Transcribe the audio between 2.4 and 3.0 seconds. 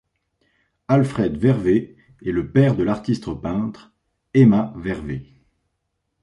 père de